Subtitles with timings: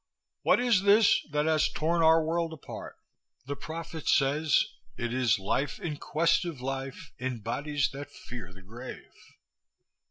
[0.41, 2.97] What is this that has torn our world apart?
[3.45, 4.65] The Prophet says:
[4.97, 9.35] 'It is life in quest of life, in bodies that fear the grave.'